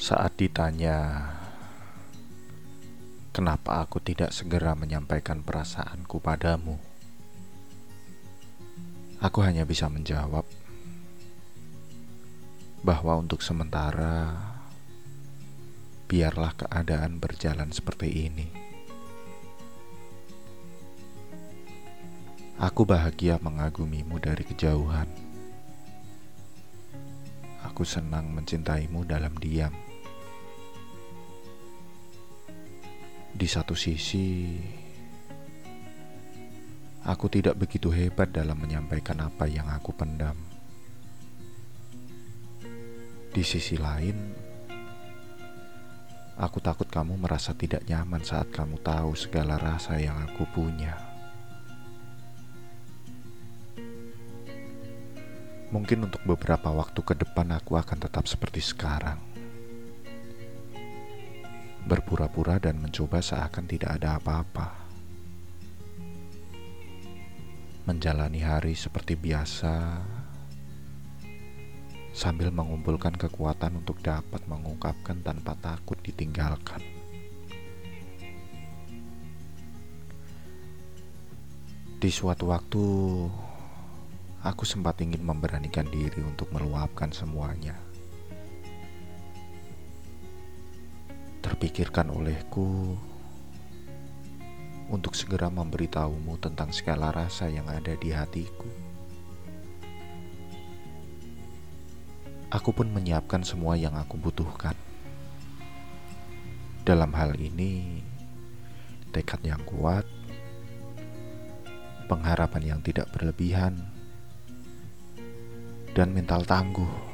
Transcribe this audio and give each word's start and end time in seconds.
Saat 0.00 0.40
ditanya, 0.40 1.28
kenapa 3.36 3.84
aku 3.84 4.00
tidak 4.00 4.32
segera 4.32 4.72
menyampaikan 4.72 5.44
perasaanku 5.44 6.24
padamu, 6.24 6.80
aku 9.20 9.44
hanya 9.44 9.68
bisa 9.68 9.92
menjawab 9.92 10.48
bahwa 12.80 13.20
untuk 13.20 13.44
sementara 13.44 14.40
biarlah 16.08 16.56
keadaan 16.56 17.20
berjalan 17.20 17.68
seperti 17.68 18.24
ini. 18.24 18.48
Aku 22.56 22.88
bahagia 22.88 23.36
mengagumimu 23.36 24.16
dari 24.16 24.48
kejauhan. 24.48 25.12
Aku 27.68 27.84
senang 27.84 28.32
mencintaimu 28.32 29.04
dalam 29.04 29.36
diam. 29.36 29.89
Di 33.30 33.46
satu 33.46 33.72
sisi, 33.78 34.58
aku 37.06 37.26
tidak 37.30 37.56
begitu 37.56 37.88
hebat 37.88 38.28
dalam 38.34 38.58
menyampaikan 38.58 39.22
apa 39.22 39.46
yang 39.46 39.70
aku 39.70 39.94
pendam. 39.94 40.36
Di 43.30 43.46
sisi 43.46 43.78
lain, 43.78 44.34
aku 46.34 46.58
takut 46.58 46.90
kamu 46.90 47.14
merasa 47.14 47.54
tidak 47.54 47.86
nyaman 47.86 48.26
saat 48.26 48.50
kamu 48.50 48.82
tahu 48.82 49.14
segala 49.14 49.54
rasa 49.54 50.02
yang 50.02 50.18
aku 50.18 50.42
punya. 50.50 50.98
Mungkin 55.70 56.10
untuk 56.10 56.26
beberapa 56.26 56.74
waktu 56.74 56.98
ke 56.98 57.14
depan 57.14 57.54
aku 57.54 57.78
akan 57.78 57.98
tetap 58.02 58.26
seperti 58.26 58.58
sekarang. 58.58 59.29
Berpura-pura 61.90 62.62
dan 62.62 62.78
mencoba 62.78 63.18
seakan 63.18 63.66
tidak 63.66 63.98
ada 63.98 64.22
apa-apa. 64.22 64.78
Menjalani 67.82 68.46
hari 68.46 68.78
seperti 68.78 69.18
biasa 69.18 69.98
sambil 72.14 72.54
mengumpulkan 72.54 73.18
kekuatan 73.18 73.82
untuk 73.82 73.98
dapat 74.06 74.38
mengungkapkan 74.46 75.18
tanpa 75.18 75.58
takut 75.58 75.98
ditinggalkan. 75.98 76.78
Di 81.98 82.10
suatu 82.14 82.54
waktu, 82.54 82.84
aku 84.46 84.62
sempat 84.62 85.02
ingin 85.02 85.26
memberanikan 85.26 85.90
diri 85.90 86.22
untuk 86.22 86.54
meluapkan 86.54 87.10
semuanya. 87.10 87.89
Terpikirkan 91.40 92.12
olehku 92.12 93.00
untuk 94.90 95.16
segera 95.16 95.48
memberitahumu 95.48 96.36
tentang 96.36 96.68
segala 96.74 97.08
rasa 97.08 97.48
yang 97.48 97.64
ada 97.70 97.96
di 97.96 98.12
hatiku. 98.12 98.68
Aku 102.50 102.74
pun 102.74 102.90
menyiapkan 102.90 103.46
semua 103.46 103.78
yang 103.78 103.94
aku 103.94 104.18
butuhkan. 104.18 104.74
Dalam 106.82 107.14
hal 107.14 107.38
ini, 107.38 108.02
tekad 109.14 109.38
yang 109.46 109.62
kuat, 109.62 110.02
pengharapan 112.10 112.74
yang 112.74 112.80
tidak 112.82 113.06
berlebihan, 113.14 113.78
dan 115.94 116.10
mental 116.10 116.42
tangguh 116.42 117.09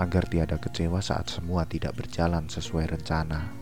agar 0.00 0.24
tiada 0.24 0.56
kecewa 0.56 1.04
saat 1.04 1.28
semua 1.28 1.68
tidak 1.68 1.92
berjalan 2.00 2.48
sesuai 2.48 2.96
rencana. 2.96 3.52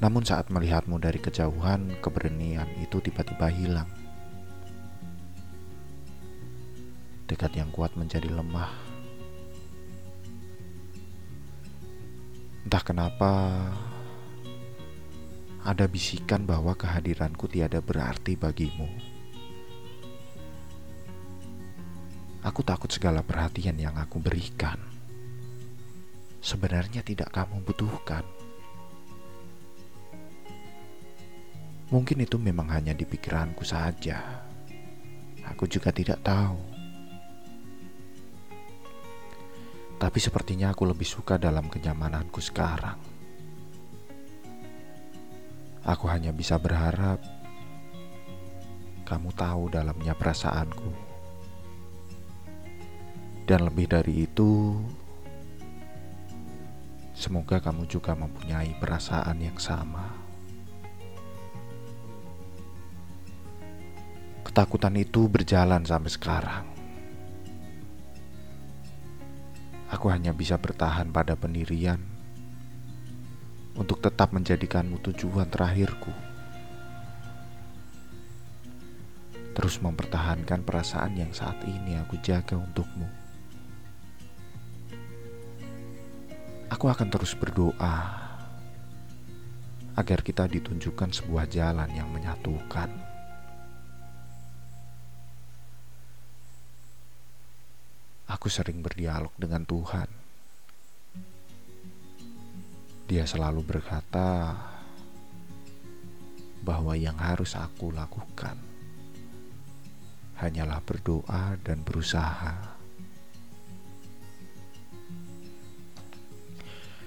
Namun 0.00 0.24
saat 0.24 0.48
melihatmu 0.48 0.96
dari 0.96 1.20
kejauhan, 1.20 2.00
keberanian 2.00 2.68
itu 2.80 2.96
tiba-tiba 3.04 3.52
hilang. 3.52 3.88
Dekat 7.28 7.52
yang 7.52 7.68
kuat 7.68 7.92
menjadi 8.00 8.32
lemah. 8.32 8.72
Entah 12.64 12.82
kenapa 12.82 13.32
ada 15.64 15.84
bisikan 15.84 16.48
bahwa 16.48 16.72
kehadiranku 16.72 17.44
tiada 17.44 17.84
berarti 17.84 18.40
bagimu. 18.40 19.15
Aku 22.46 22.62
takut 22.62 22.86
segala 22.86 23.26
perhatian 23.26 23.74
yang 23.74 23.98
aku 23.98 24.22
berikan 24.22 24.78
sebenarnya 26.46 27.02
tidak 27.02 27.34
kamu 27.34 27.58
butuhkan. 27.66 28.22
Mungkin 31.90 32.22
itu 32.22 32.38
memang 32.38 32.70
hanya 32.70 32.94
di 32.94 33.02
pikiranku 33.02 33.66
saja. 33.66 34.46
Aku 35.50 35.66
juga 35.66 35.90
tidak 35.90 36.22
tahu. 36.22 36.58
Tapi 39.98 40.18
sepertinya 40.22 40.70
aku 40.70 40.86
lebih 40.86 41.06
suka 41.06 41.34
dalam 41.34 41.66
kenyamananku 41.66 42.38
sekarang. 42.38 42.98
Aku 45.86 46.10
hanya 46.10 46.34
bisa 46.34 46.58
berharap 46.58 47.22
kamu 49.06 49.30
tahu 49.34 49.70
dalamnya 49.70 50.14
perasaanku. 50.18 51.15
Dan 53.46 53.62
lebih 53.62 53.86
dari 53.86 54.26
itu, 54.26 54.74
semoga 57.14 57.62
kamu 57.62 57.86
juga 57.86 58.18
mempunyai 58.18 58.74
perasaan 58.74 59.38
yang 59.38 59.54
sama. 59.54 60.10
Ketakutan 64.42 64.98
itu 64.98 65.30
berjalan 65.30 65.86
sampai 65.86 66.10
sekarang. 66.10 66.66
Aku 69.94 70.10
hanya 70.10 70.34
bisa 70.34 70.58
bertahan 70.58 71.14
pada 71.14 71.38
pendirian 71.38 72.02
untuk 73.78 74.02
tetap 74.02 74.34
menjadikanmu 74.34 74.98
tujuan 75.06 75.46
terakhirku. 75.46 76.10
Terus 79.54 79.78
mempertahankan 79.78 80.66
perasaan 80.66 81.14
yang 81.14 81.30
saat 81.30 81.62
ini 81.62 81.94
aku 82.02 82.18
jaga 82.18 82.58
untukmu. 82.58 83.25
Aku 86.76 86.92
akan 86.92 87.08
terus 87.08 87.32
berdoa 87.32 87.96
agar 89.96 90.20
kita 90.20 90.44
ditunjukkan 90.44 91.08
sebuah 91.08 91.48
jalan 91.48 91.88
yang 91.88 92.04
menyatukan. 92.12 92.92
Aku 98.28 98.52
sering 98.52 98.84
berdialog 98.84 99.32
dengan 99.40 99.64
Tuhan. 99.64 100.04
Dia 103.08 103.24
selalu 103.24 103.64
berkata 103.64 104.52
bahwa 106.60 106.92
yang 106.92 107.16
harus 107.16 107.56
aku 107.56 107.88
lakukan 107.88 108.60
hanyalah 110.36 110.84
berdoa 110.84 111.56
dan 111.64 111.80
berusaha. 111.80 112.75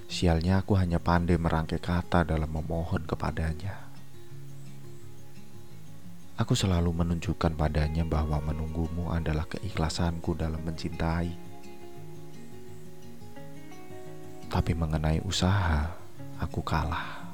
Sialnya 0.09 0.65
aku 0.65 0.73
hanya 0.73 0.97
pandai 0.97 1.37
merangkai 1.37 1.77
kata 1.77 2.25
dalam 2.25 2.49
memohon 2.49 3.05
kepadanya. 3.05 3.77
Aku 6.33 6.57
selalu 6.57 6.89
menunjukkan 6.89 7.53
padanya 7.53 8.01
bahwa 8.01 8.41
menunggumu 8.41 9.13
adalah 9.13 9.45
keikhlasanku 9.45 10.33
dalam 10.33 10.65
mencintai. 10.65 11.29
Tapi 14.49 14.71
mengenai 14.73 15.21
usaha, 15.21 15.93
aku 16.41 16.65
kalah. 16.65 17.29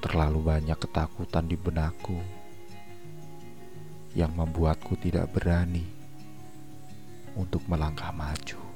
Terlalu 0.00 0.40
banyak 0.40 0.78
ketakutan 0.80 1.44
di 1.44 1.60
benakku 1.60 2.16
yang 4.16 4.32
membuatku 4.32 4.96
tidak 4.96 5.28
berani 5.28 5.84
untuk 7.36 7.60
melangkah 7.68 8.16
maju. 8.16 8.69